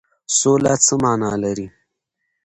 سوله 0.37 0.73
څه 0.85 0.93
معنی 1.01 1.31
لري؟ 1.43 1.67